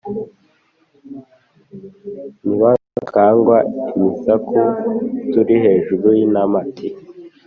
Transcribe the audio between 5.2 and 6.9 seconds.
tuli hejuru y'intamati